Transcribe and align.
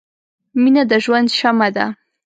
•مینه 0.61 0.83
د 0.91 0.93
ژوند 1.03 1.27
شمعه 1.39 1.69
ده. 1.75 1.85